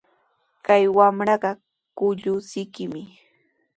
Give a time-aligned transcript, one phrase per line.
[0.65, 1.51] Kay wamraqa
[1.97, 3.01] kullusikimi.